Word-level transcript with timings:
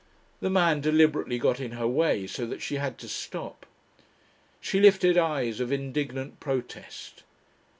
The 0.39 0.49
man 0.49 0.81
deliberately 0.81 1.37
got 1.37 1.59
in 1.59 1.73
her 1.73 1.87
way 1.87 2.25
so 2.25 2.47
that 2.47 2.63
she 2.63 2.77
had 2.77 2.97
to 2.97 3.07
stop. 3.07 3.67
She 4.59 4.79
lifted 4.79 5.15
eyes 5.15 5.59
of 5.59 5.71
indignant 5.71 6.39
protest. 6.39 7.21